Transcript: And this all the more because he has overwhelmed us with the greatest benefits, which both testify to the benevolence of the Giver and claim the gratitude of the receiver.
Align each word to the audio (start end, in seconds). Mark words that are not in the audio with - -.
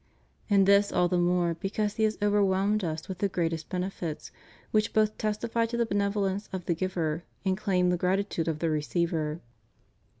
And 0.49 0.65
this 0.67 0.91
all 0.91 1.07
the 1.07 1.19
more 1.19 1.53
because 1.53 1.97
he 1.97 2.03
has 2.05 2.17
overwhelmed 2.23 2.83
us 2.83 3.07
with 3.07 3.19
the 3.19 3.29
greatest 3.29 3.69
benefits, 3.69 4.31
which 4.71 4.93
both 4.93 5.15
testify 5.19 5.67
to 5.67 5.77
the 5.77 5.85
benevolence 5.85 6.49
of 6.51 6.65
the 6.65 6.73
Giver 6.73 7.23
and 7.45 7.55
claim 7.55 7.91
the 7.91 7.97
gratitude 8.01 8.47
of 8.47 8.57
the 8.57 8.71
receiver. 8.71 9.41